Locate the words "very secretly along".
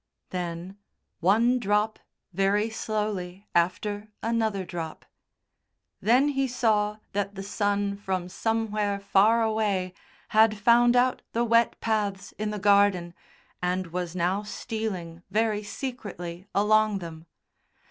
15.29-16.97